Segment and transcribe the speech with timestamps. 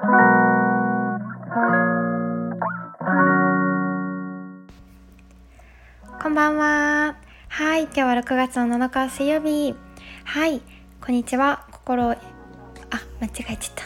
[0.00, 0.06] こ
[6.30, 7.18] んばんは。
[7.48, 9.74] はい、今日は6月の7日水曜日。
[10.24, 10.62] はい、
[11.04, 11.66] こんにちは。
[11.70, 12.16] 心、あ、
[13.20, 13.84] 間違えちゃった。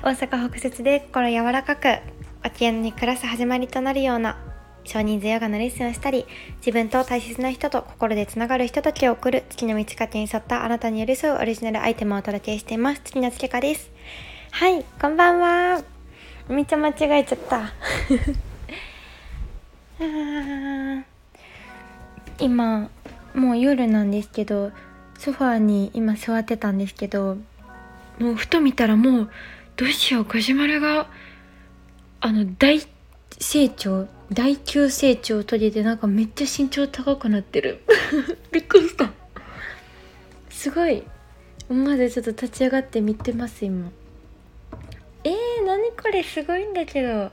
[0.12, 1.98] 大阪北節で心柔らかく、
[2.42, 4.38] 秋山に暮らす始まりとなるような
[4.84, 6.24] 少人数ヨガのレッスンをしたり、
[6.60, 13.02] 自分と大切な人と心でつながる人たちを送る月の満ち欠けに沿ったあなたに寄り添うオリジナルアイテムをお届けしています。
[13.04, 13.90] 月のつけかです。
[14.58, 15.84] はい、こんばんは。
[16.48, 17.74] めっちゃ間違えちゃった。
[22.40, 22.88] 今
[23.34, 24.72] もう夜なんですけど
[25.18, 27.36] ソファーに今座ってたんですけど
[28.18, 29.30] もうふと見たらもう
[29.76, 31.06] どうしよう小島が
[32.22, 32.80] あの大
[33.38, 37.82] 成長大急成長を遂げてなんかめっちゃ身長高くなってる
[38.52, 39.10] びっくりした
[40.48, 41.02] すごい
[41.68, 43.90] 思わずちょっと立ち上がって見てます今、
[45.76, 47.08] 何これすごいんだけど。
[47.08, 47.30] だ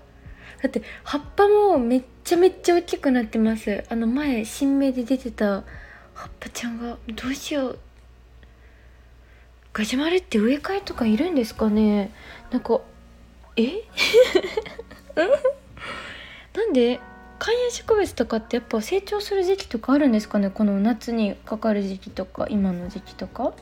[0.67, 3.83] って葉っぱもめっちゃめっちゃ大きくなってます。
[3.89, 5.63] あの前新芽で出てた
[6.13, 7.79] 葉っぱちゃんがどうしよう。
[9.73, 12.11] ガジュマルって植え替えとかいるんですかね。
[12.51, 12.79] なんか
[13.57, 13.83] え？
[16.55, 16.99] なんで
[17.39, 20.49] 観葉植物とかってやっぱ成長する時期とかあるんですかね？
[20.49, 23.53] この夏にかかる時期とか今の時期とか。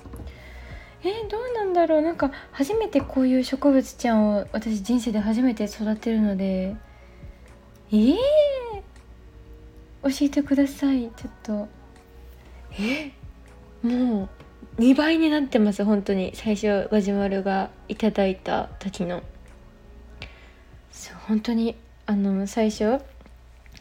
[1.03, 2.02] え、どうなんだろう。
[2.02, 6.75] なんか初めてこういう植物ちゃんを私人生で初めて育てるので。
[7.93, 8.16] えー、
[10.03, 11.09] 教えてください。
[11.09, 11.67] ちょっと。
[12.80, 13.11] え
[13.83, 14.30] も
[14.77, 15.83] う2倍になってます。
[15.83, 16.33] 本当に。
[16.35, 19.23] 最初ガジュマルがいただいた時の。
[20.91, 21.75] そう本当に。
[22.05, 22.99] あの最初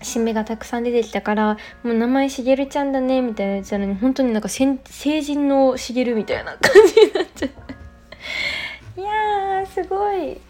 [0.02, 4.78] 新芽がたくさん出てきたからもう名前しげるちゃんだねみたいなやつなのに本当になんか成
[5.22, 7.50] 人のしげるみたいな感じになっちゃう
[9.00, 10.40] いやーすごい。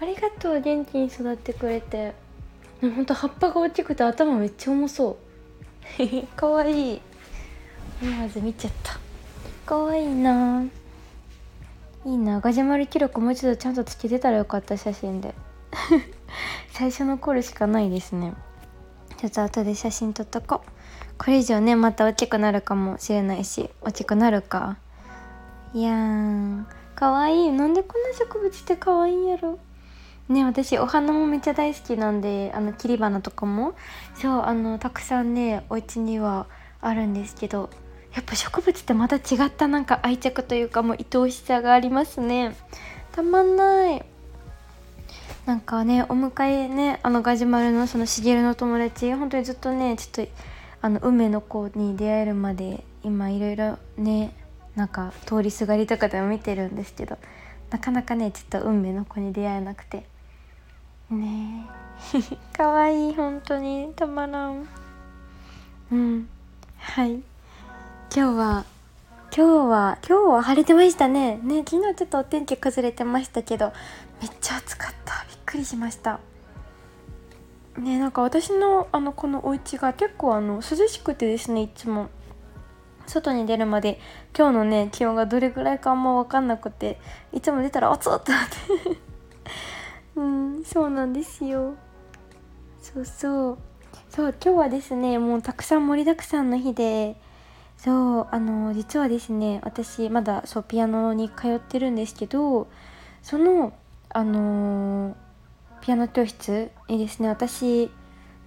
[0.00, 2.14] ありがとう元気に育ってくれて。
[2.80, 5.18] ほんと葉っぱが大きくて頭めっちゃ重そ
[5.98, 6.26] う。
[6.36, 7.00] かわいい。
[8.00, 8.98] 思わず見ちゃった。
[9.66, 10.62] かわいいな
[12.04, 15.34] いいなガジュマル記録もう一度ちゃんとつけてたらよかった写真で。
[16.72, 18.34] 最初の頃しかないですね。
[19.16, 20.70] ちょっと後で写真撮っとこう。
[21.18, 24.78] これ以上ねまた大きくなるかもしれないし大きくなるか。
[25.74, 27.52] いやーかわいい。
[27.52, 29.58] なんでこんな植物ってかわいいんやろ。
[30.28, 33.74] ね私お花もめっちゃ大好きなんであの切り花とかも。
[34.14, 36.46] そうあのたくさんねお家には
[36.80, 37.70] あるんですけど
[38.14, 42.54] やっぱ植物ってまた違ったなんか愛着というかもう愛おしさがありますね。
[43.12, 44.04] たまんない。
[45.48, 50.32] なんかねお迎えねあのガジュマルのそのしげるの友達本当にずっとねちょっと
[50.82, 54.34] あの運命の子に出会えるまで今いろいろね
[54.76, 57.16] なんか通りすがりとかでも見てるんですけど
[57.70, 60.04] なかなかねちょっと運命の子に出会えなくて。
[61.08, 61.66] ね
[62.14, 62.36] え。
[62.54, 63.90] かわいい本当に。
[63.96, 64.68] たまらん。
[65.90, 66.28] うん。
[66.76, 67.12] はい。
[67.14, 67.22] 今
[68.10, 68.64] 日は
[69.34, 71.38] 今日は今日は晴れてましたね。
[71.42, 73.72] ね昨日ちょっとお天気崩れてましたけど
[74.20, 75.24] めっちゃ暑かった。
[75.28, 76.20] びっくりしました。
[77.78, 82.10] ねなんか私のあのこのお家が結構あの涼しくてですねいつも。
[83.06, 83.98] 外に出るまで
[84.36, 87.00] 今日のね気温がどれぐらいかあんま分かんなくて
[87.32, 88.98] いつも出たら熱っってなって。
[90.20, 91.74] うんそうなんですよ。
[92.82, 93.58] そうそう。
[94.10, 97.16] そう今日はですねもうたくさん盛りだくさんの日で
[97.76, 102.68] そうあの実はですね私まだそうピアノに通ってるんですけど
[103.22, 103.72] その
[104.10, 105.14] あのー、
[105.88, 107.30] ピアノ教室にですね。
[107.30, 107.90] 私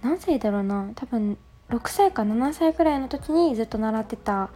[0.00, 0.92] 何歳だろうな。
[0.94, 1.36] 多分
[1.70, 4.50] 6歳か7歳くらいの時にずっと習ってた。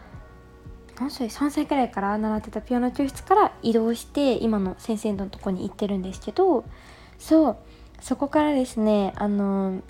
[0.96, 6.64] 何歳？3歳くらいから習ってたピアノ教室から移動して今の先生のとこに行ってるんですけど。
[7.19, 7.56] そう。
[8.00, 9.82] そこからですねあの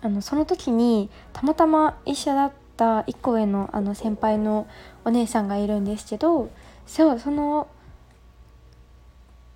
[0.00, 4.66] あのその時にたまたま一緒だった1個上のあの先輩の
[5.04, 6.48] お姉さんがいるんですけど。
[6.86, 7.68] そうその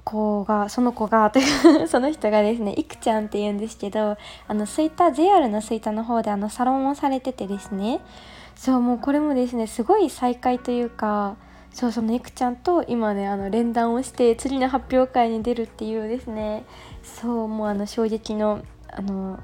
[0.05, 4.17] 子がその子がという その人がですねいくちゃんって言うんですけど
[4.49, 8.01] あの吹田 JR の吹田の方であのサロンをされててですね。
[8.55, 11.37] そうもうこれもですねすごい再会というか
[11.73, 16.65] そうそのいくちゃんと今ねあの連弾をして次の発表会に出るっていうですね。
[17.03, 18.61] そうもうあの衝撃の
[18.93, 19.41] あの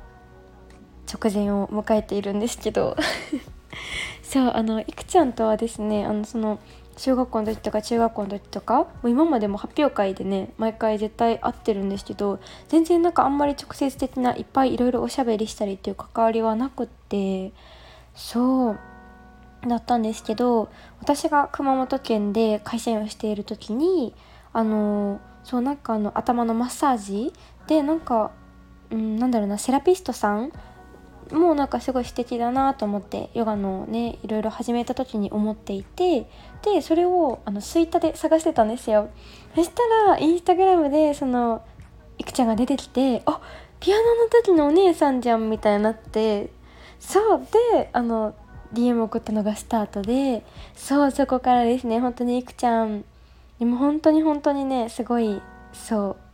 [1.13, 2.97] 直前を迎えているんですけど。
[4.23, 6.59] そうあのいくちゃんとはですねあのその
[6.99, 17.53] 小学校の時とか中学校の時とかもう今までも発表会でね毎回絶対会ってるんですけど全然なんかあんまり直接的ないっぱいいろいろおしゃべりしたりっていう関わりはなくって
[18.15, 18.79] そう
[19.67, 24.15] だったんですけど私が熊本県で会社員をしている時に
[24.53, 27.33] あのそうなんかあの頭のマッサージ
[27.69, 28.33] でなんか、
[28.91, 30.53] うん、なんだろうなセラピストさん
[31.33, 36.29] もうなんかすごい素敵だなと思ってヨガのねいろいろ始めた時に思っていて
[36.63, 39.11] でそれをあのスイッタで探してたんですよ。
[39.55, 41.63] そしたらインスタグラムでその
[42.19, 43.41] いくちゃんが出てきてあ
[43.81, 46.51] ピアノの時のお姉さんじゃんみたいになって
[46.99, 48.35] そうであの
[48.73, 53.05] DM 送ったのがスタートでそうそこからですね本当にいくちゃん
[53.59, 55.41] でも本当に本当にねすごい
[55.73, 56.28] そう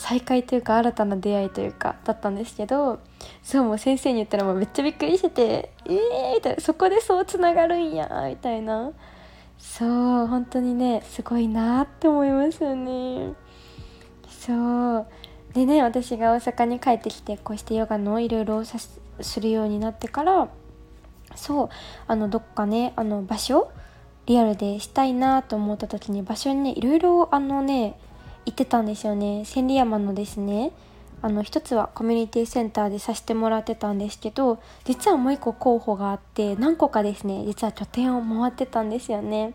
[0.00, 3.00] 再会というか新たな出会いというかだったんですけど
[3.42, 8.92] そうもう先生に言ったらもうめっちゃびっくりしてて「えー!」みたいな「そこでそうつながるんや」みたいな
[9.58, 9.84] そ
[10.24, 13.34] う本当にねすごいなって思いますよね
[14.26, 15.06] そう
[15.52, 18.80] でね私が大阪に帰ってきてこうしてヨガのいろいろす
[19.38, 20.48] るようになってから
[21.34, 21.68] そう
[22.06, 23.70] あのどっかねあの場所
[24.24, 27.98] リアルでしたいなと思った時に場所にねいろいろあのね
[28.46, 29.44] 行ってたんですよね。
[29.44, 30.72] 千里山のですね
[31.22, 39.54] あの一つはコミュニティセンターでさせてもらってたんですけど実はもう一個候補があって何個かですね実は拠点を回ってたんですよね。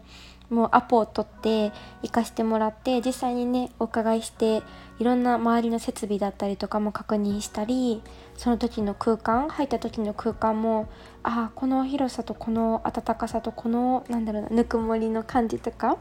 [0.49, 1.71] もうアポを取って
[2.03, 4.61] 行かしてもらって実際にねお伺いして
[4.99, 8.03] いろんな周りの設備だったりとかも確認したり
[8.37, 10.87] その時の空間入った時の空間も
[11.23, 15.97] ああこの広さとこの温かさとこのなんだろうなぬくもりの感じとか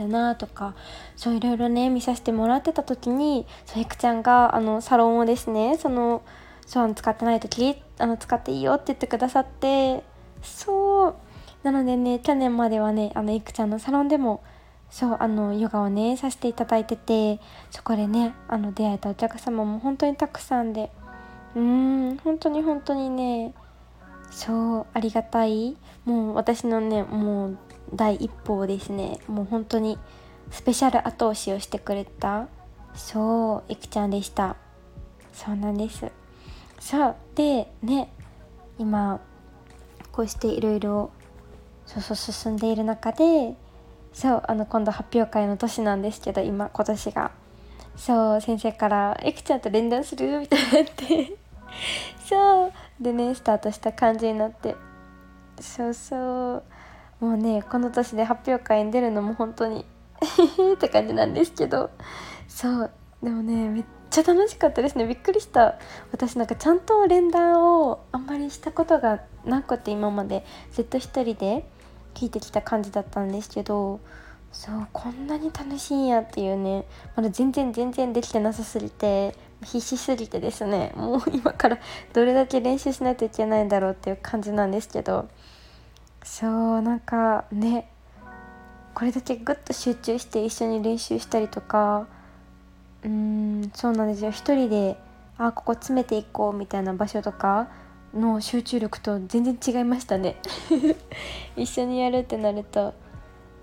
[0.00, 0.74] だなとか
[1.16, 6.22] そういろいろね見させてもらってた時にそういくちゃんがあのサロンをですねその
[6.66, 10.02] そう使ってない時あの使っていいよって言ってくださって
[10.42, 11.14] そう
[11.62, 14.42] なのでね去年まではねあのいくちゃんのサロンでも
[14.90, 17.38] そうあのヨガをねさせていただいてて
[17.70, 20.90] そこでねあの出会えたお客様も本当にたくさんで
[21.54, 23.52] うーん本当に本当にね
[24.30, 25.76] そうありがたい。
[26.04, 27.58] もう私のねもう
[27.94, 29.18] 第一歩をですね。
[29.26, 29.98] もう本当に
[30.50, 32.48] スペシャル後押しをしてくれた
[32.94, 34.56] そういくちゃんでした。
[35.32, 36.10] そうなんです。
[36.78, 38.12] そうでね
[38.78, 39.20] 今
[40.12, 41.10] こうしていろいろ
[41.86, 43.54] そうそう進んでいる中で
[44.12, 47.30] そうあの今度発表会の年なんですけど今今年が。
[47.96, 51.36] そう先生から「いくちゃんと連弾する?」みたいになって。
[52.26, 54.74] そうでねスタートした感じになって。
[55.60, 56.62] そうそう。
[57.20, 59.84] もうねこの年で発表会に出るのも本当に
[60.74, 61.90] って感じなんですけど。
[62.48, 62.90] そう
[63.22, 65.06] でもねめっちゃ楽しかったですね。
[65.06, 65.78] びっくりした。
[66.12, 71.64] 私なんかちゃんと連弾をあんまりしたことがなくて今までずっと一人で
[72.14, 74.00] 聞いてきた感じだったんですけど
[74.52, 76.84] そうこんなに楽しいんやっていうね
[77.14, 80.92] まだ全然全然できてなさすぎて必死すぎてですね。
[80.96, 81.78] もう今から
[82.12, 85.28] どれだけ練習しないといけないんだろうっていう感じなんですけど。
[86.22, 87.90] そうなんかね
[88.94, 92.06] これだけグッと集中して一緒に練習したりとか
[93.02, 94.30] うんそうなんですよ。
[94.30, 94.96] 一人で
[95.38, 97.68] あここ詰めていこうみたいな場所とか
[98.12, 100.36] の集中力と全然違いましたね。
[101.56, 102.92] 一緒にやるってなると。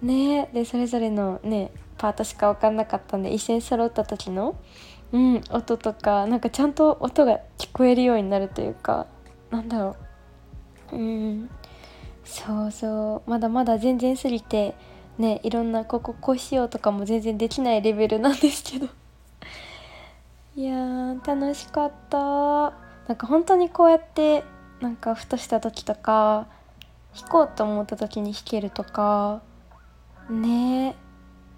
[0.01, 4.55] ねでそれぞれのねパートしか分かんなかったんで一緒に揃った時の
[5.11, 9.07] うん音とかなんかちゃんと音が聞こえるようになるというか
[9.51, 9.95] なんだろ
[10.91, 10.95] う。
[10.95, 11.49] うん。
[12.27, 13.29] そうそう。
[13.29, 14.75] まだまだ全然すぎて
[15.17, 18.87] ねいろんなこここうしようとかも全然できないレベルなんですけど。
[20.55, 22.17] いや楽しかった。
[23.07, 24.43] なんか本当にこうやって
[24.81, 26.47] なんかふとした時とか
[27.15, 29.41] 弾こうと思った時に弾けるとか
[30.29, 30.95] ね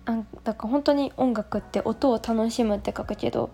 [0.06, 3.50] なんだか本当に音楽って音を楽しむって書くけど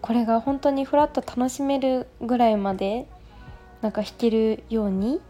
[0.00, 3.06] これが本当にフラッと楽しめるぐらいまで
[3.82, 5.20] なんか弾けるように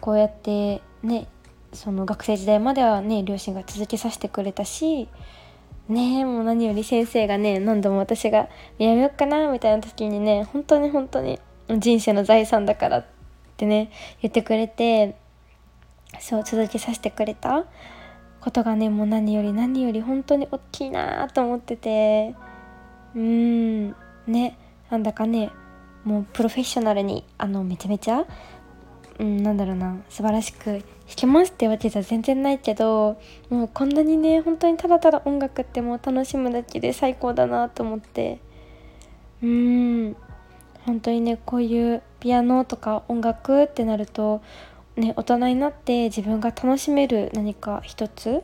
[0.00, 1.28] こうやってね
[1.72, 5.08] その学生時代まではね両親が続けさせてくれたし
[5.88, 8.48] ねもう何より先生がね何度も私が
[8.78, 11.40] やめようかなみたいな時にね本当に本当に
[11.78, 13.06] 人生の財産だからっ
[13.56, 13.90] てね
[14.22, 15.16] 言ってくれて
[16.20, 17.66] そう続けさせてくれた。
[18.46, 22.36] ことがねもう何より何より本当に大きいなと思ってて
[23.16, 23.96] うーん
[24.28, 24.56] ね
[24.88, 25.50] なんだかね
[26.04, 28.24] もうプロフェッショナルにあのめちゃめちゃ
[29.18, 29.96] うん、なんだろうな。
[30.08, 30.82] 素晴らしく弾
[31.16, 33.18] けますってわけじゃ全然ないけど
[33.48, 38.40] もうこんなにね本当にただただ音楽ってもう楽しむだけで最高だなと思って。
[39.42, 40.16] うん
[40.86, 44.40] 本当にねこういうピアノとか音楽ってなると
[44.96, 48.42] ね大人になって自分が楽しめる何か一つ。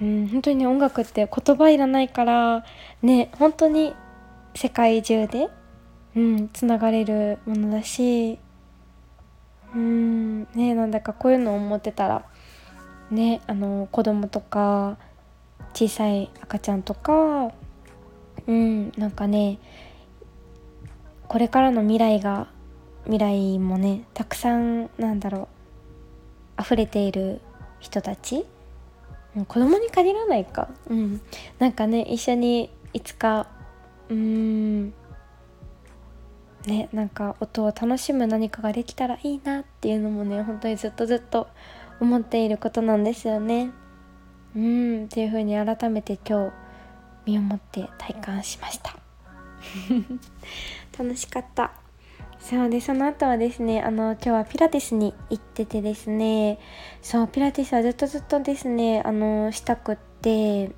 [0.00, 2.64] うん本当にね音楽って言葉いらないから
[3.02, 3.94] ね本当に
[4.54, 5.48] 世界中で
[6.14, 8.38] うんつながれるものだし。
[9.74, 10.42] うん。
[10.54, 12.24] ねなんだかこういうのを思ってたら
[13.10, 14.98] ねあの子供とか
[15.74, 17.52] 小さい赤ちゃんとか
[18.46, 19.58] うんなんかね
[21.26, 22.48] これからの未来が
[23.04, 25.48] 未来もねたくさんなんだろ
[26.58, 27.40] う溢れている
[27.80, 28.46] 人たち
[29.46, 30.68] 子供に限らないか。
[30.88, 31.20] うん。
[31.58, 33.46] なんかね一緒にいつか
[34.08, 34.94] うーん
[36.68, 41.48] ねなんか音を楽しむ何かができたらいいなっていうのもね本当にずっとずっと
[42.00, 43.70] 思っていることなんですよね。
[44.54, 46.52] うんっていう風に改めて今日
[47.26, 48.96] 身をもって体感しました。
[50.96, 51.72] 楽しかった。
[52.38, 56.58] そうでその後はですねあの今日はピラティスに行っててですね
[57.02, 60.70] そうピラティスはずっとずっとですねあのしたくって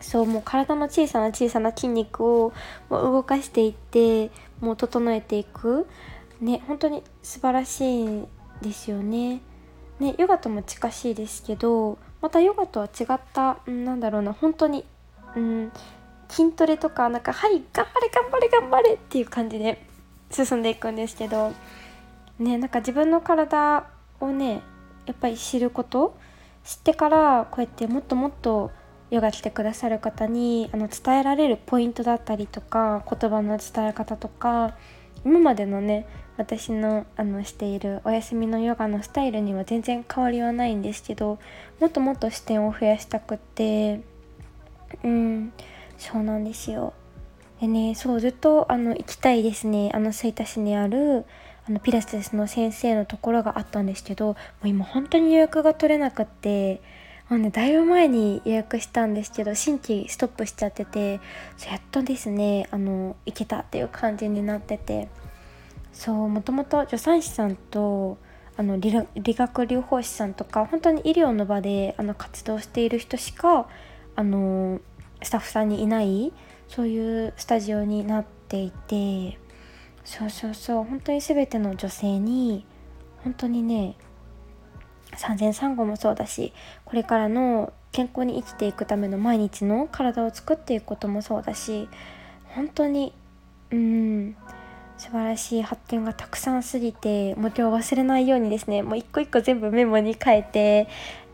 [0.00, 2.52] そうもう体の小さな小さな筋肉を
[2.90, 4.30] もう動かしていって
[4.64, 5.86] もう整えていく
[6.40, 8.24] ね本当に素晴らしい
[8.62, 9.40] ですよね。
[10.00, 14.84] ねヨガとも近しいですけどまたヨガとは違った、うん、なんだろうな本当に、
[15.36, 15.72] うん、
[16.28, 19.86] 筋トレとかなんかはい頑張れ頑張れ頑張れっていう感じで
[20.30, 21.52] 進んでいくんですけど
[22.38, 23.86] ねなんか自分の体
[24.20, 24.62] をね
[25.06, 26.16] やっぱり知ること
[26.64, 28.72] 知ってからこうやってもっともっと
[29.14, 34.76] ヨガ来てくださる方にあの伝えられるポイントだったりとか言葉の伝え方とか
[35.24, 36.06] 今までのね
[36.36, 41.38] 私のあのしているお休みのヨガのスタイルには全然変わりはないんですけど
[41.80, 44.00] もっともっと視点を増やしたくて
[45.04, 45.52] うん
[45.96, 46.92] そうなんですよ。
[47.60, 51.24] でねそうずっとあの行きたいですねあの吹田市にある
[51.68, 56.82] あのピラティスの先生のところがあったんですけどもう今本当に予約が取れなくって
[57.34, 61.14] もうねだいぶ前に予約したんですけど新規ストップしちゃってて
[61.68, 65.08] やっとですねあの行けたっていう感じになってて。
[65.92, 68.18] そうもともと助産師さんと
[68.56, 73.68] あの理学療法士さんとか本当に医療の場であの活動している人しか
[74.16, 74.80] あの
[75.22, 76.32] スタッフさんにいない
[76.66, 79.38] そういうスタジオになっていて。
[80.04, 82.66] そうそうそう本当に全ての女性に
[83.22, 83.96] 本当にね
[85.16, 86.52] 産前産後もそうだし
[86.84, 91.88] これからの健康に生きていくための毎日の体を作っていくこともそうだし
[92.48, 93.12] 本当に
[93.70, 94.36] うん
[94.98, 100.88] 素晴らしい発見がたくさんすぎてもう今日忘れないようにですねもう一個一個全部メモに書いて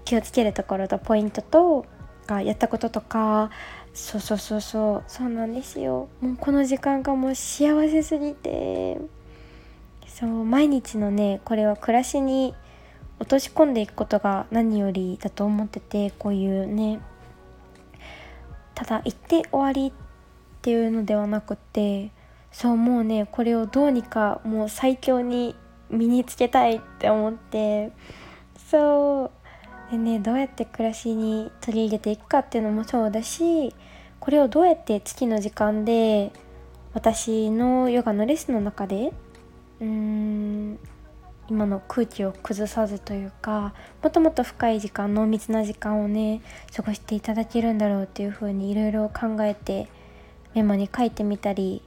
[0.04, 1.86] 気をつけるところとポイントと
[2.26, 3.50] かやったこととか
[3.92, 6.08] そうそうそうそうそうなんですよ。
[6.20, 8.98] もうこの時間がもう幸せすぎて。
[10.20, 12.54] そう毎日のねこれは暮らしに
[13.20, 17.00] 落とし込んでいくことが何よりだと思っててこういうね
[18.74, 19.92] ただ行って終わりっ
[20.62, 22.10] ていうのではなくて
[22.50, 25.54] そうもうねこれをどうにかもう最強に
[25.90, 27.92] 身につけたいって思って
[28.70, 29.30] そう。
[29.90, 33.74] でねどうやって暮らしに取り入れていくかっていうのもそうだし
[34.20, 36.32] これをどうやって月の時間で
[36.94, 39.12] 私のヨガのレッスンの中で
[39.80, 40.78] うーん
[41.50, 46.42] 今の空気を崩さずというかもっともっと深い時間濃密な時間をね
[46.74, 49.88] 過ごしていただけるんだろうっていう風にいろいろ考えて
[50.54, 51.82] メモに書いてみたり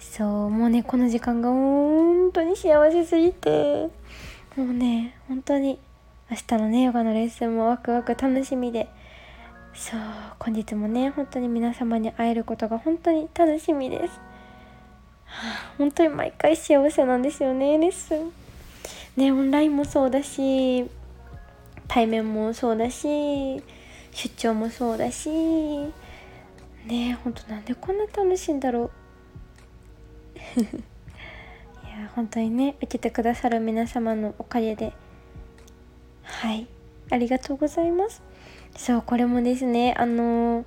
[0.00, 3.88] そうもうねこの時間が本当に幸せすぎて
[4.56, 5.78] もうね本当に
[6.28, 8.88] 明日のねヨガのレッスンもワクワク楽しみで
[9.74, 10.00] そう
[10.40, 14.10] 本日もね本当に皆様に会えることが本当に楽しみです、は
[15.70, 18.43] あ、本当に毎回幸せなんですよねレッスン。
[19.16, 20.88] ねオンラインもそうだし
[21.88, 23.62] 対面もそうだし
[24.12, 25.28] 出張もそうだし
[26.86, 28.90] ねほんとなんでこんな楽しいんだろう。
[30.60, 30.62] い
[32.00, 34.92] や本当にね受けてくださる皆様のおかげで。
[36.22, 36.66] はい。
[37.10, 38.22] ありがとうございます。
[38.76, 40.64] そうこれもですねあの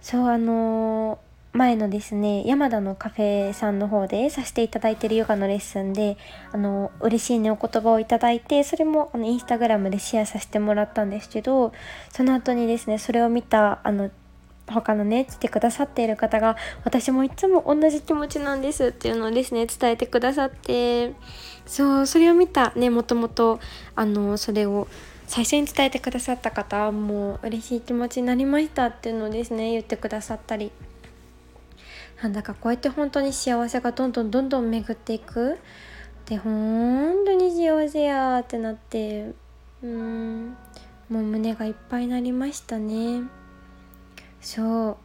[0.00, 1.18] そうあの
[1.52, 6.16] 前のですね山田のカフェさんの方でさせていただいてるヨガのレッスンで
[6.52, 11.72] あの嬉しいねお言葉をいただいてそれもあのインスタグラムでシェアさせてもらったんですけど
[12.12, 14.10] その後にですねそれを見たあの
[14.68, 21.14] 他のね来てくださっている方が私もいつも同じ気持ちなんですっていうのをですね伝えてくださって
[21.66, 23.58] そうそれを見たねもともと
[23.96, 24.86] あのそれを
[25.26, 30.70] 最初に伝えてくださった方もう嬉しい気持ちになりましたっていうのをですね言ってくださったり。
[32.22, 35.58] なんだかこうやって本当に幸せがどんどんどんどん巡っていく。
[36.26, 39.32] で本当に幸せやってなって
[39.82, 40.56] うん
[41.08, 43.22] もう胸がいっぱいになりましたね。
[44.40, 44.96] そう。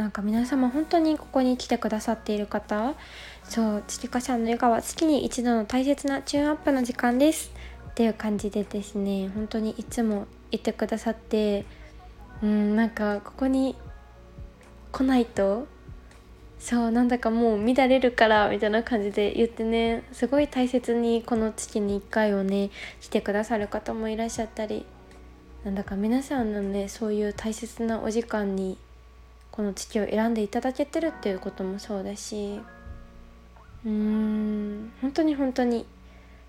[0.00, 2.94] なんか皆様本当にここに来てくださっている方
[3.42, 7.50] そうちりかさんのヨガは月に一度の大切なチューンアップの時間です。
[7.90, 11.66] っていう感じでですね本当にいつもいてくださって
[12.44, 13.74] うんなんかここに
[14.92, 15.66] 来ないと
[16.58, 20.02] そうなんだかもう乱れるからみたいな感じで言ってね。
[20.12, 24.84] すごい大切にこの月に1回をねしてくださる方もいらっしゃったり。
[25.64, 28.78] なんだか皆さんのねそういう大切なお時間に
[29.50, 32.60] この月を選んでいただけてるっていうこともそうだし。
[33.84, 35.86] うーん本当に本当に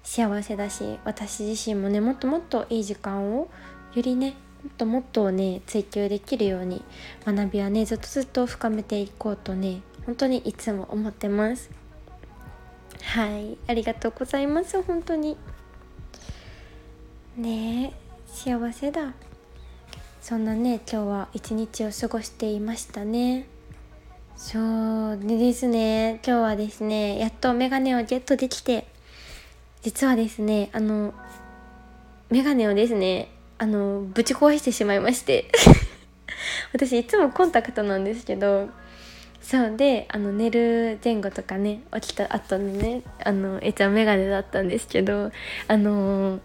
[0.03, 3.47] 幸せだし私自身もねもっともっといい時間を
[3.93, 6.83] よりねもっともっとね追求できるように
[7.25, 11.69] 学びはねずっとずっと深めていこうとね本当にいつも思ってます。
[13.03, 14.81] はいありがとうございます。
[14.81, 15.37] 本当に。
[17.37, 17.93] ねえ
[18.25, 19.13] 幸せだ。
[20.19, 23.45] そんなね今日は一日を過ごしていましたね。
[24.35, 26.19] そうでですね。
[26.25, 28.87] 今日はですねやっとメガネをゲットできて
[29.83, 31.13] 実はですねあの
[32.31, 35.51] メガネをですねあのぶち壊してしまいまして。
[36.73, 38.69] 私いつもコンタクトなんですけど
[39.49, 45.31] そうであの寝る前後とかね起きた後のねあのえちゃんメガネだったんですけど
[45.67, 46.39] あのー、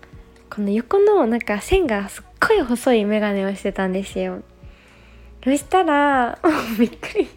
[0.48, 4.40] この横のなんか線がすっごい細いメガネをしてたんですよ。
[5.44, 6.38] そしたら
[6.80, 7.28] びっくり。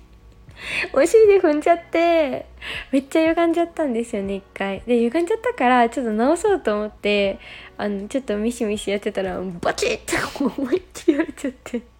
[0.93, 2.45] お尻で踏んじゃって
[2.93, 4.81] めっちゃ歪んじゃったんですよね一回。
[4.87, 7.39] で歪んじゃったからちょっと直そうと思って
[7.77, 11.96] あのちょっとミシミシやってたらバチッて思いっきり言われちゃって。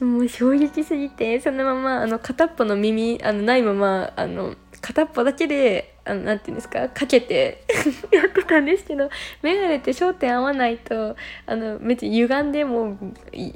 [0.00, 7.64] もう衝撃すぎてそのままあの片っぽの耳あのないままあの片っぽだけであのなていうんですかかけて
[8.12, 9.08] やってたんですけど
[9.42, 12.98] 眼鏡って焦点合わないとあのめっちゃ歪んでもう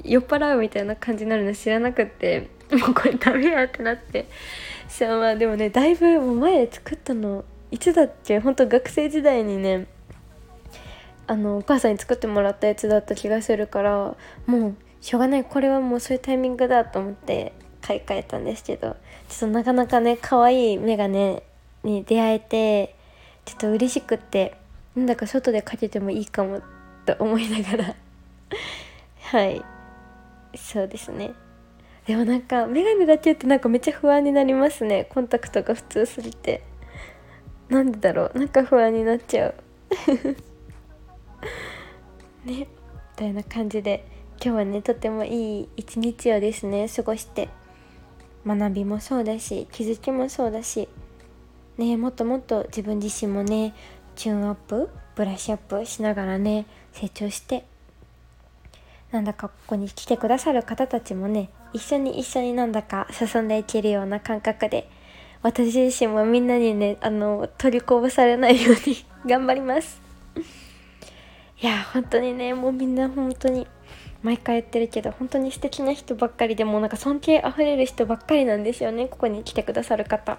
[0.03, 4.25] 酔っ払うみたいな感じになるの知らなくってもうこれダメやってなって。
[4.87, 8.39] そうまあでもねだいぶもう前作ったのいつだっけ？
[8.39, 9.85] 本当学生時代にね
[11.27, 14.15] あのお母さんに作ってもらったやつだった気がするから
[14.47, 15.43] もうしょうがない。
[15.43, 18.95] これはもうそういうタイミングだと思って買い替えたんですけど
[19.29, 21.41] ちょっとなかなかね可愛い眼鏡
[21.83, 22.95] に出会えて
[23.45, 24.57] ちょっと嬉しくって
[24.95, 26.61] なんだか外でかけてもいいかも
[27.05, 27.95] と思いながら。
[29.21, 29.63] はい。
[30.55, 31.33] そうですね。
[32.05, 35.05] でもなんか眼鏡だけってなんかめっちゃ不安になりますね。
[35.05, 36.63] コンタクトが普通すぎて。
[37.69, 38.37] なんでだろう。
[38.37, 39.55] なんか不安になっちゃう。
[42.45, 42.55] ね。
[42.55, 42.67] み
[43.15, 44.05] たいな感じで。
[44.41, 47.49] 今日はねとてもいい一日をですね過ごして
[48.47, 50.87] 学びもそうだし気づきもそうだし
[51.77, 53.75] ねもっともっと自分自身もね
[54.15, 57.65] チューンアップブラッシュアップしながらね成長して
[59.11, 64.89] なんだかここに来てくださる方たちもね一緒に一緒になんだか進んでいけるような感覚で
[65.41, 70.01] 私自身もみんなにねあの取りこぼされないように 頑張ります。
[71.61, 73.67] いや本当にねもうみんな本当に
[74.21, 79.07] 毎回言ってるけど本当に素敵な人ばっかりでもなんか尊敬あふれる人ばっかりなんですよね。
[79.07, 80.37] ここに来てくださる方。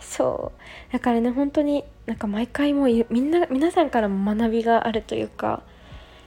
[0.00, 0.52] そ
[0.90, 0.92] う。
[0.92, 5.62] だからね本当になんか毎回もうみんな皆さんからも学びがあるというか。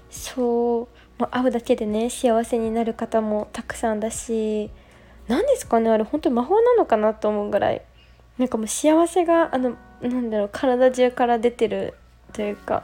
[0.09, 0.87] そう。
[1.19, 4.71] もう会うだけでね幸せになる方もたくさんだし。
[5.27, 7.81] 何ですかねあれ本当に魔法なのかなと思うぐらい。
[8.37, 11.93] なんかもう幸せがあのなんだろう体中から出てる
[12.31, 12.83] というか。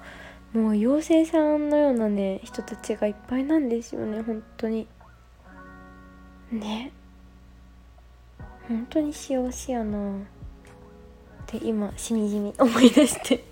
[0.56, 4.88] もう妖精さんのようなね人たちがいっぱいなんですよね本当に。
[6.50, 6.94] ね。
[8.68, 10.16] 本当に幸せやな。
[10.18, 10.22] っ
[11.46, 13.44] て今しみじみ思い出して。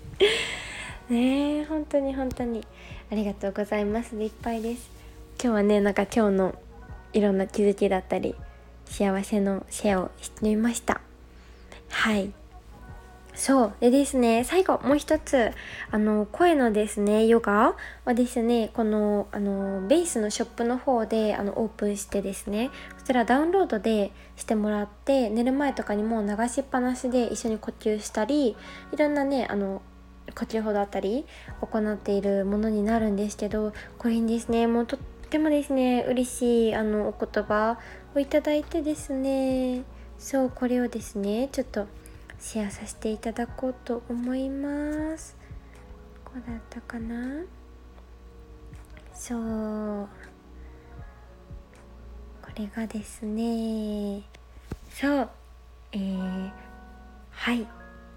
[1.10, 2.66] ねえ本当に本当に。
[3.12, 4.16] ありがとうございます。
[4.16, 4.90] でいっぱいです。
[5.38, 6.54] 今日はねなんか今日の
[7.12, 8.34] いろんな気づきだったり
[8.86, 11.02] 幸せのシェアをしてみました。
[11.90, 12.32] はい。
[13.34, 13.72] そう。
[13.80, 15.50] でですね最後もう一つ
[15.90, 28.56] あの声のですねヨガはですねこのあのベースのショップの方であのオープンしてですねこちらダウンロードでしてもらって寝る前とかにも流しっぱなしで一緒に呼吸したり
[28.92, 29.82] いろんなねあの
[30.36, 31.26] 呼吸法だったり
[31.60, 37.78] 行っているものになるんですけどこれにですねもうとってもですね嬉しいあのお言葉
[38.14, 39.82] をいただいてですね
[40.18, 41.86] そうこれをですねちょっと
[42.44, 45.34] シェアさせていただこうと思います。
[46.26, 47.42] こうだったかな？
[49.14, 50.08] そう。
[52.42, 54.20] これがですね。
[54.90, 55.30] そう。
[55.92, 56.50] えー、
[57.30, 57.66] はい。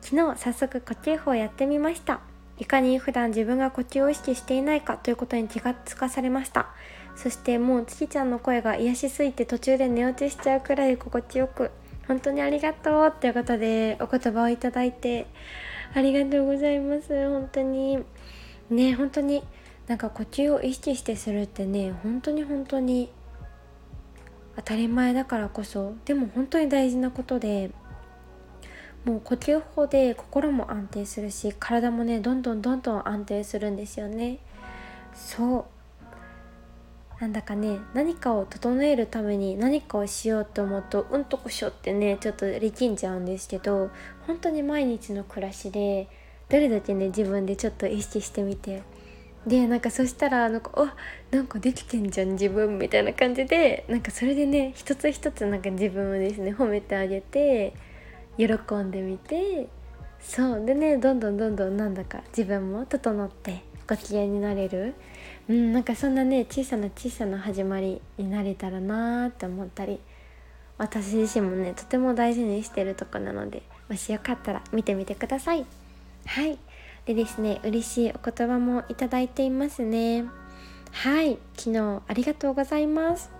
[0.02, 2.20] 昨日早速呼吸法やってみました。
[2.58, 6.68] いかに普段自分が呼吸を意識していないかということに気がつかされました。
[7.16, 11.72] そしてもう月ちゃんの声が癒しすぎて途中で寝落ちしちゃうくらい心地よく
[12.08, 15.28] 本当にありがとうっていうことでお言葉をいただいて
[15.94, 17.30] ありがとうございます。
[17.30, 18.04] 本当に
[18.70, 19.44] ね本当に
[19.88, 23.12] なんか呼吸を意識してするってね本当に本当に
[24.56, 27.72] 当たり前だからこそでも本当に大事なことで
[29.06, 34.40] もう呼吸法で心も安定するし体もねどんどんどんどん安定するんですよね。
[35.14, 35.77] そう。
[37.20, 43.90] なんだかね何かを整えるために何かをしようと思うとうんとこしょってねちょっと力んじゃうんですけど
[44.28, 46.08] 本当に毎日の暮らしで
[46.50, 48.84] どれだけね自分でちょっと意識してみて。
[49.46, 50.94] でなんかそしたらなんかあ
[51.32, 57.74] なんかできてんじゃん自分みたいな感じでなんかそれでね一つ一つなんか自分をですね褒めてあげて
[58.38, 59.70] 喜んでみて。
[60.20, 60.66] そう。
[60.66, 64.96] でねどんどんどんどんなんだか自分も整ってご機嫌になれる。
[65.50, 70.00] うんなんかそんなね小さな小さな始まりになれたらなーって思ったり
[70.78, 75.66] 私自身もねとても大事にしてるとこなのでもしよかったら見てみてください。
[76.26, 76.60] はい。
[77.06, 80.26] でですね嬉しいお言葉もいただいていますね。
[80.92, 81.38] はい。
[81.56, 83.37] 昨日ありがとうございます。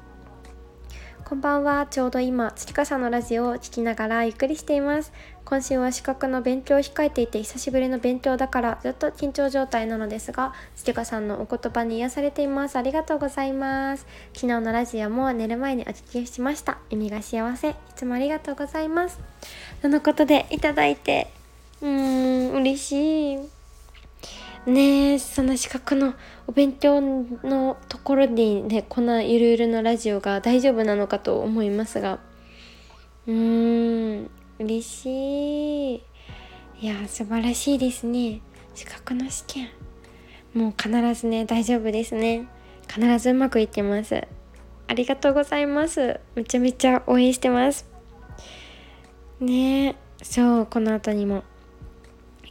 [1.24, 1.88] こんばんは。
[1.88, 5.12] ちょうど今月笠のラジオを聴きながらゆっくりしています。
[5.46, 12.78] 今週は資格の勉強を控えていて久しぶりの勉強だからずっと緊張状態なのですが月笠さんのお言葉に癒されています。
[12.78, 14.06] ありがとうございます。
[14.34, 16.78] 昨日のラジオも寝る前にお聞きしました。
[16.90, 17.70] 意味が幸せ。
[17.70, 19.20] いつもありがとうございます。
[19.82, 21.32] とのことでいただいて
[21.82, 23.38] うーん嬉しい。
[24.68, 26.14] ねえその資格の
[26.48, 32.20] お勉強のところにねこんなゆるゆるのラジオが大丈夫なのかと思いますが。
[33.28, 36.04] うーん嬉しい。
[36.80, 38.42] いや素晴らしいですね。
[38.74, 39.70] 資格の試験。
[40.54, 42.48] もう必ずね大丈夫ですね。
[42.88, 44.26] 必ずうまくいってます。
[44.88, 46.20] ありがとうございます。
[46.36, 47.86] めちゃめちゃ応援してます。
[49.42, 51.44] ねえそうこの後にも。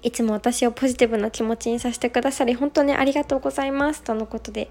[0.03, 4.71] いつも私をポジティブな気持ちにさせてくださり本当にありがとうございますとのことで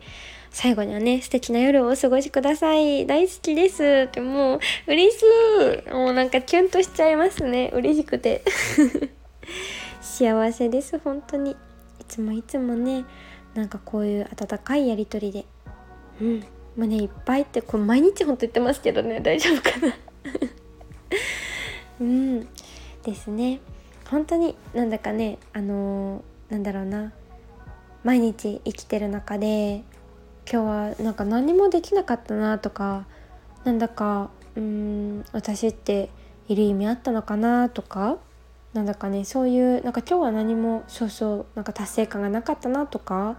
[0.55, 3.05] 最後にはね素敵な夜をお過ごしください。
[3.05, 4.05] 大好きです。
[4.07, 5.21] ってもう嬉し
[5.85, 5.91] い。
[5.91, 7.71] もうなんかキュンとしちゃいますね。
[7.73, 8.41] 嬉しくて。
[9.99, 11.51] 幸せです本当に。
[11.51, 11.55] い
[12.07, 13.03] つもいつもね
[13.53, 15.45] なんかこういう温かいやり取りで
[16.21, 16.43] うん
[16.77, 19.19] 胸いっぱいってこう毎日ほんと言ってますけどね。
[19.19, 19.93] 大丈夫かな。
[21.99, 22.47] うん。
[23.03, 23.59] ですね。
[24.09, 27.11] 本当になんだかねあのー、なんだろうな
[28.03, 29.83] 毎日生きてる中で
[30.51, 33.05] 今日はなんか何もできなかったなとか
[33.63, 36.09] なんだかうん私って
[36.47, 38.17] いる意味あったのかなとか
[38.73, 43.37] なんだかねそういうなんか今日は何もそうそうなんか達成感がなかったなとか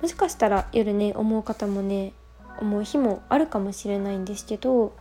[0.00, 2.12] もしかしたら夜ね思う方もね
[2.58, 4.94] 思う日もあるかもしれないんですけど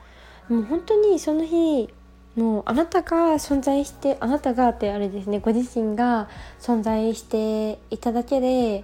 [0.50, 1.90] もう本当にその日
[2.36, 6.28] もうあなたが存在してあなたがってあれですねご自身が
[6.60, 8.84] 存在していただけで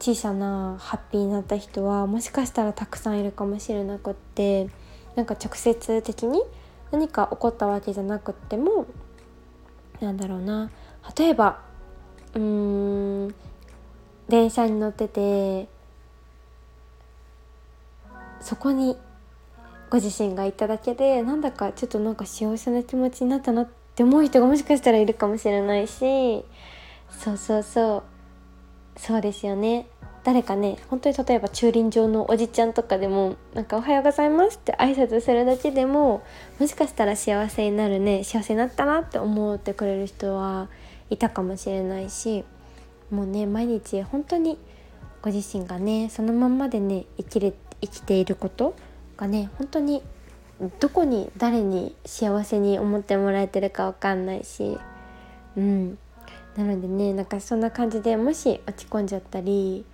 [0.00, 4.68] 小さなハッピーになった人はもしかしたらたくさんいるかもしれなくって
[5.14, 6.42] なんか直接的に
[6.90, 8.86] 何か起こったわけじゃなくっても
[10.00, 10.70] なんだろうな。
[11.16, 11.60] 例えば
[12.34, 13.34] うーん
[14.28, 15.68] 電車に乗ってて
[18.40, 18.96] そこに
[19.92, 26.46] ご自身がいただけでなんだかちょっとなんか幸せな気持ちになったなって思う人がもしかしたらいるかもしれないし
[27.10, 28.02] そうそうそう。
[28.98, 29.86] そうですよね。
[30.24, 36.22] 誰かね本当に例えば駐輪場のおじちゃんとかでもなんか「おはようございます」って挨拶するだけでも
[36.58, 40.68] もしかしたら幸せになるね幸せになったなって思ってくれる人は
[41.10, 42.44] いたかもしれないし
[43.10, 44.58] もうね毎日本当に
[45.20, 48.74] ご自身がねそのまんまでね生きれ生きていること
[49.16, 50.02] がね本当に
[50.80, 54.78] どこに誰に幸せに思ってもらえてるか分かんないし。
[55.56, 55.98] うん。
[56.56, 59.84] なのでねなんかそんな感じでもし落ち込んじゃったり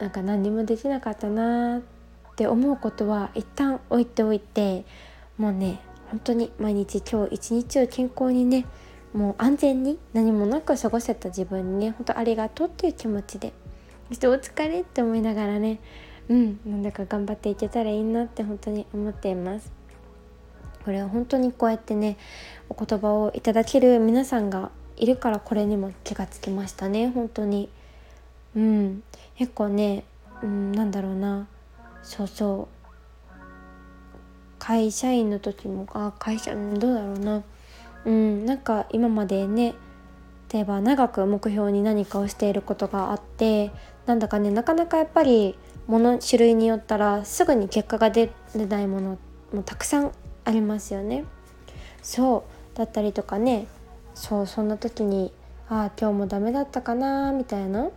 [0.00, 1.82] なんか何にもできなかったなっ
[2.36, 4.84] て思うことは一旦置いておいて
[5.38, 5.78] もうね
[6.10, 8.66] 本当に毎日今日一日を健康にね
[9.12, 13.52] もう安全に何もなく過ごせた自分にね本当ありがとうっていう気持ちで
[14.08, 15.78] そしてお疲れって思いながらね
[16.28, 16.60] うん。
[16.66, 19.70] なんだか頑張っていけたらいいなって本当に思っています。
[20.84, 22.18] これは本当にこうやってね
[22.68, 27.08] お言葉をいただける皆さんがいるからこれにも気がつきましたね。
[27.08, 27.68] 本当に。
[28.56, 29.02] うん。
[29.36, 30.04] 結構ね、
[30.42, 31.46] うん、なんだろうな。
[32.02, 32.74] そうそう。
[34.58, 37.42] 会社員の時もあ会社どうだろうな。
[38.04, 39.74] うんなんか今までね
[40.52, 43.72] 例えば長く目標に何かをしていることがあって
[44.06, 45.56] なんだかねなかなかやっぱり
[45.86, 49.18] もの種類によったらすぐに結果が出ないもの
[49.52, 50.12] もたくさん
[50.44, 51.24] ありますよね。
[52.02, 52.44] そ
[52.74, 53.66] うだったりとかね。
[54.14, 55.32] そうそんな時に
[55.68, 57.90] ああ今日もダメだったかなみたいな。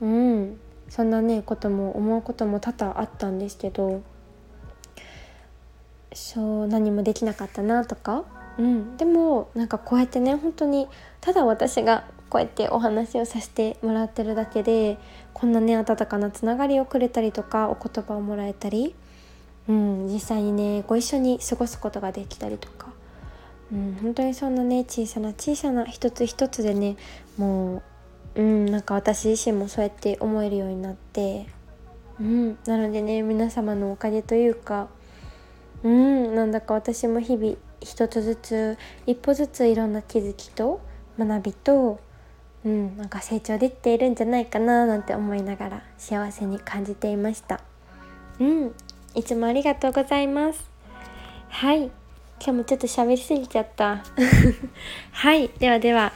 [0.00, 0.58] うん。
[0.88, 4.02] そんなねことも思うことも多々あったんですけど。
[6.14, 8.24] そう何もできなかったなとか、
[8.56, 10.86] うん、でもなんかこうやってね本当に
[11.20, 14.98] ただ私がこうやってお話をさせてもらってるだけで
[15.34, 18.92] こんなね温かなつながりをくれたりとかお言葉をもらえたり、
[19.68, 22.88] うん、実際にねご一緒に過ごすことができたりとか、
[23.72, 26.96] うん、本当にそんなね小さな小さな一つ一つでね
[27.38, 27.84] も
[28.34, 31.46] う、うん、なんか私自身もそうやって思えるようになって、
[32.18, 34.88] うん、なのでね皆様のおかげというか、
[35.84, 40.80] うん、なんだか私も日々一つずつ一歩ずついろんな気づきと
[41.16, 42.00] 学びと
[42.64, 47.60] うん、なんか成長できているんじゃないかななんて思いながら幸せに感じていました。
[48.40, 48.74] うん
[49.14, 50.64] いつもありがとうございます。
[51.50, 51.92] はい今
[52.46, 54.02] 日もちょっと喋りすぎちゃった。
[55.12, 56.12] はいではでは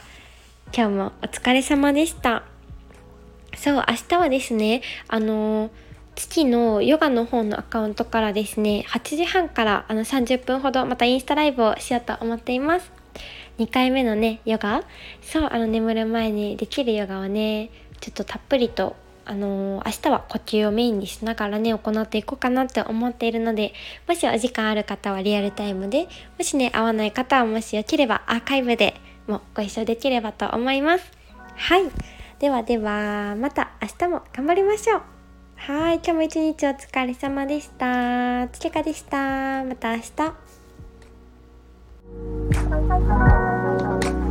[0.75, 2.43] 今日もお疲れ様でした。
[3.55, 5.71] そう明日はですねあのー
[6.19, 12.98] 父のヨガの方のアカウントからですね8時半からあの30分ほどまたインスタライブをしようと思っています。
[13.59, 14.83] 2回目のねヨガ？
[15.21, 17.69] そうあの眠る前にできるヨガをね
[17.99, 18.95] ちょっとたっぷりと
[19.25, 23.73] あのー、明日は呼吸をメインにしながらね行っていこうかなって思っているので
[24.07, 28.95] もしお時間ある方はリアルタイムでもしね合わない方はもしよければアーカイブで
[29.27, 31.11] もご一緒できればと思います。
[31.55, 31.83] はい。
[32.39, 35.01] ではではまた明日も頑張りましょう。
[35.57, 35.95] はい。
[35.95, 38.47] 今日も一日お疲れ様でした。
[38.47, 39.63] つけかでした。
[39.63, 40.48] また明日。
[42.79, 44.28] Thank you.